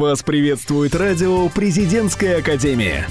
Вас 0.00 0.22
приветствует 0.22 0.94
радио 0.94 1.50
«Президентская 1.50 2.38
академия». 2.38 3.06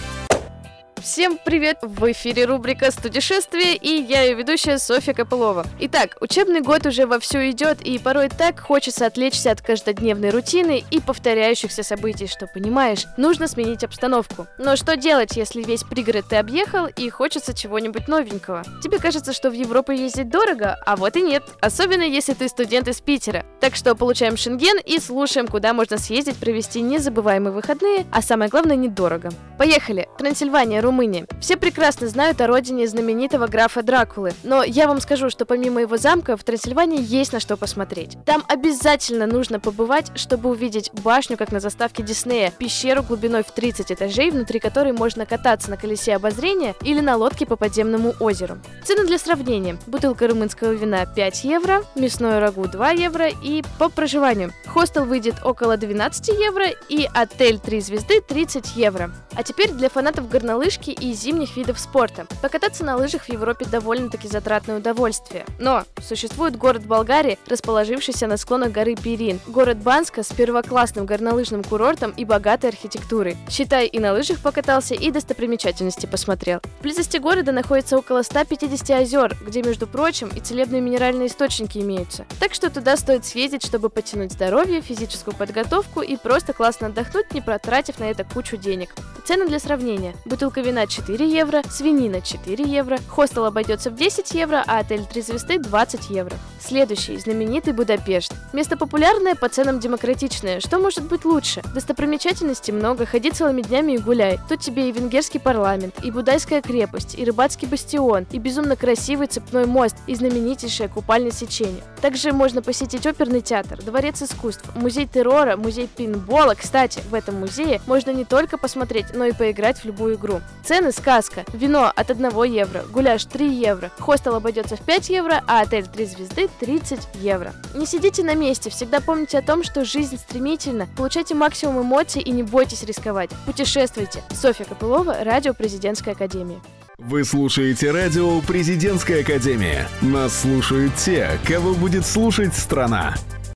Всем 1.02 1.40
привет! 1.44 1.78
В 1.82 2.12
эфире 2.12 2.46
рубрика 2.46 2.92
«Студишествие» 2.92 3.76
и 3.76 4.02
я 4.02 4.24
ее 4.24 4.36
ведущая 4.36 4.78
Софья 4.78 5.14
Копылова. 5.14 5.66
Итак, 5.80 6.18
учебный 6.20 6.60
год 6.60 6.86
уже 6.86 7.06
вовсю 7.06 7.38
идет, 7.50 7.82
и 7.82 7.98
порой 7.98 8.28
так 8.28 8.60
хочется 8.60 9.06
отвлечься 9.06 9.52
от 9.52 9.62
каждодневной 9.62 10.30
рутины 10.30 10.84
и 10.92 11.00
повторяющихся 11.00 11.84
событий, 11.84 12.28
что, 12.28 12.48
понимаешь, 12.48 13.06
нужно 13.16 13.48
сменить 13.48 13.84
обстановку. 13.84 14.48
Но 14.58 14.76
что 14.76 14.98
делать, 14.98 15.38
если 15.38 15.64
весь 15.64 15.84
пригород 15.84 16.26
ты 16.30 16.36
объехал 16.36 16.88
и 16.88 17.10
хочется 17.10 17.54
чего-нибудь 17.54 18.10
новенького? 18.10 18.64
Тебе 18.84 19.00
кажется, 19.00 19.32
что 19.32 19.50
в 19.50 19.54
Европу 19.54 19.94
ездить 19.94 20.30
дорого, 20.30 20.78
а 20.86 20.98
вот 20.98 21.16
и 21.16 21.22
нет. 21.22 21.44
Особенно, 21.62 22.04
если 22.04 22.34
ты 22.34 22.50
студент 22.50 22.90
из 22.90 23.00
Питера. 23.00 23.46
Так 23.62 23.76
что 23.76 23.96
получаем 23.96 24.36
шенген 24.36 24.80
и 24.80 25.00
слушаем, 25.00 25.48
куда 25.48 25.74
можно 25.74 25.98
съездить, 25.98 26.38
провести 26.38 26.82
незабываемые 26.82 27.54
выходные, 27.54 28.06
а 28.12 28.22
самое 28.22 28.50
главное, 28.50 28.76
недорого. 28.76 29.30
Поехали! 29.60 30.08
Трансильвания, 30.18 30.82
Румыния. 30.82 31.28
Все 31.42 31.58
прекрасно 31.58 32.08
знают 32.08 32.40
о 32.40 32.48
родине 32.48 32.88
знаменитого 32.88 33.48
графа 33.48 33.84
Дракулы, 33.84 34.32
но 34.44 34.64
я 34.64 34.88
вам 34.88 35.02
скажу, 35.02 35.30
что 35.30 35.46
помимо 35.46 35.82
его 35.82 35.98
замка 35.98 36.38
в 36.38 36.46
Трансильвании 36.46 37.04
есть 37.04 37.34
на 37.34 37.42
что 37.42 37.58
посмотреть. 37.58 38.18
Там 38.26 38.46
обязательно 38.48 39.28
нужно 39.28 39.60
побывать, 39.60 40.14
чтобы 40.16 40.50
увидеть 40.50 40.92
башню, 41.04 41.36
как 41.36 41.52
на 41.52 41.60
заставке 41.60 42.04
Диснея, 42.04 42.52
пещеру 42.52 43.04
глубиной 43.04 43.44
в 43.44 43.52
30 43.52 43.92
этажей, 43.92 44.32
внутри 44.32 44.62
которой 44.62 44.94
можно 44.94 45.26
кататься 45.26 45.70
на 45.70 45.76
колесе 45.76 46.16
обозрения 46.16 46.74
или 46.82 47.02
на 47.02 47.18
лодке 47.18 47.46
по 47.46 47.58
подземному 47.58 48.14
озеру. 48.22 48.60
Цены 48.86 49.06
для 49.06 49.20
сравнения. 49.20 49.78
Бутылка 49.88 50.30
румынского 50.30 50.72
вина 50.72 51.06
5 51.06 51.44
евро, 51.44 51.84
мясное 51.96 52.40
рагу 52.40 52.66
2 52.66 52.92
евро 52.92 53.28
и 53.28 53.62
по 53.78 53.90
проживанию. 53.90 54.54
Хостел 54.68 55.04
выйдет 55.04 55.36
около 55.44 55.76
12 55.76 56.30
евро 56.30 56.68
и 56.88 57.10
отель 57.14 57.60
3 57.60 57.82
звезды 57.82 58.22
30 58.22 58.78
евро. 58.78 59.12
А 59.36 59.44
теперь 59.50 59.72
для 59.72 59.90
фанатов 59.90 60.30
горнолыж 60.30 60.60
горнолыжки 60.60 60.92
и 60.92 61.14
зимних 61.14 61.58
видов 61.58 61.80
спорта. 61.80 62.28
Покататься 62.42 62.84
на 62.84 62.96
лыжах 62.96 63.24
в 63.24 63.30
Европе 63.30 63.66
довольно-таки 63.66 64.28
затратное 64.28 64.78
удовольствие. 64.78 65.46
Но 65.58 65.84
существует 66.02 66.56
город 66.56 66.86
Болгарии, 66.86 67.40
расположившийся 67.48 68.28
на 68.28 68.38
склонах 68.38 68.72
горы 68.72 68.96
Пирин. 68.96 69.40
Город 69.48 69.78
Банска 69.78 70.24
с 70.24 70.28
первоклассным 70.28 71.06
горнолыжным 71.06 71.64
курортом 71.64 72.12
и 72.12 72.26
богатой 72.26 72.70
архитектурой. 72.70 73.38
Считай, 73.50 73.88
и 73.88 74.00
на 74.00 74.14
лыжах 74.14 74.40
покатался, 74.40 74.96
и 74.96 75.12
достопримечательности 75.12 76.06
посмотрел. 76.06 76.60
В 76.80 76.84
близости 76.84 77.18
города 77.18 77.52
находится 77.52 77.98
около 77.98 78.22
150 78.22 78.90
озер, 78.92 79.36
где, 79.42 79.64
между 79.64 79.88
прочим, 79.88 80.30
и 80.36 80.40
целебные 80.40 80.82
минеральные 80.82 81.28
источники 81.28 81.80
имеются. 81.80 82.26
Так 82.40 82.54
что 82.54 82.70
туда 82.70 82.98
стоит 82.98 83.26
съездить, 83.26 83.66
чтобы 83.66 83.90
потянуть 83.90 84.34
здоровье, 84.34 84.82
физическую 84.82 85.36
подготовку 85.36 86.02
и 86.02 86.18
просто 86.18 86.54
классно 86.54 86.88
отдохнуть, 86.88 87.34
не 87.34 87.42
протратив 87.42 88.00
на 88.00 88.06
это 88.06 88.24
кучу 88.24 88.58
денег. 88.58 88.90
Цены 89.30 89.46
для 89.46 89.60
сравнения. 89.60 90.16
Бутылка 90.26 90.62
вина 90.62 90.88
4 90.88 91.30
евро, 91.30 91.62
свинина 91.70 92.20
4 92.20 92.64
евро, 92.64 92.98
хостел 93.08 93.46
обойдется 93.46 93.92
в 93.92 93.96
10 93.96 94.32
евро, 94.34 94.64
а 94.66 94.80
отель 94.80 95.06
3 95.06 95.22
звезды 95.22 95.60
20 95.60 96.10
евро. 96.10 96.36
Следующий, 96.60 97.16
знаменитый 97.16 97.74
Будапешт. 97.74 98.34
Место 98.54 98.76
популярное, 98.76 99.36
по 99.36 99.48
ценам 99.48 99.80
демократичное. 99.80 100.60
Что 100.60 100.80
может 100.80 101.04
быть 101.04 101.26
лучше? 101.26 101.62
Достопримечательностей 101.76 102.74
много, 102.74 103.06
ходи 103.06 103.30
целыми 103.30 103.62
днями 103.62 103.92
и 103.92 103.98
гуляй. 104.00 104.40
Тут 104.50 104.62
тебе 104.62 104.90
и 104.90 104.92
венгерский 104.92 105.38
парламент, 105.38 105.94
и 106.04 106.10
Будайская 106.10 106.64
крепость, 106.64 107.14
и 107.16 107.24
рыбацкий 107.24 107.68
бастион, 107.68 108.26
и 108.32 108.40
безумно 108.40 108.76
красивый 108.76 109.28
цепной 109.28 109.68
мост, 109.68 109.96
и 110.08 110.16
знаменитейшее 110.16 110.90
купальное 110.90 111.32
сечение. 111.32 111.84
Также 112.02 112.34
можно 112.34 112.64
посетить 112.64 113.06
оперный 113.06 113.42
театр, 113.42 113.80
дворец 113.84 114.24
искусств, 114.24 114.66
музей 114.76 115.06
террора, 115.06 115.56
музей 115.56 115.88
пинбола. 115.88 116.56
Кстати, 116.56 117.02
в 117.12 117.14
этом 117.14 117.40
музее 117.40 117.80
можно 117.86 118.10
не 118.10 118.26
только 118.26 118.58
посмотреть, 118.58 119.14
но 119.20 119.26
и 119.26 119.34
поиграть 119.34 119.80
в 119.80 119.86
любую 119.86 120.16
игру. 120.16 120.42
Цены 120.64 120.94
сказка. 120.94 121.44
Вино 121.52 121.92
от 121.94 122.10
1 122.10 122.44
евро, 122.46 122.84
гуляш 122.92 123.26
3 123.26 123.54
евро, 123.54 123.92
хостел 124.00 124.34
обойдется 124.36 124.78
в 124.78 124.82
5 124.82 125.10
евро, 125.10 125.44
а 125.46 125.62
отель 125.62 125.86
3 125.86 126.06
звезды 126.06 126.50
30 126.60 127.00
евро. 127.16 127.54
Не 127.76 127.86
сидите 127.86 128.24
на 128.24 128.34
месте, 128.34 128.70
всегда 128.70 129.02
помните 129.02 129.38
о 129.38 129.42
том, 129.42 129.64
что 129.64 129.84
жизнь 129.84 130.18
стремительна, 130.18 130.88
получайте 130.96 131.36
максимум 131.36 131.82
эмоций 131.82 132.22
и 132.22 132.32
не 132.32 132.44
бойтесь 132.44 132.84
рисковать. 132.84 133.30
Путешествуйте. 133.46 134.24
Софья 134.34 134.64
Копылова, 134.64 135.18
Радио 135.24 135.54
Президентская 135.54 136.14
Академия. 136.14 136.60
Вы 136.98 137.24
слушаете 137.24 137.92
радио 137.92 138.42
«Президентская 138.42 139.22
академия». 139.22 139.88
Нас 140.02 140.42
слушают 140.42 140.94
те, 140.96 141.40
кого 141.48 141.74
будет 141.74 142.06
слушать 142.06 142.54
страна. 142.54 143.16